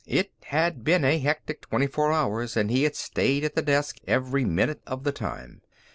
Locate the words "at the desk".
3.43-3.97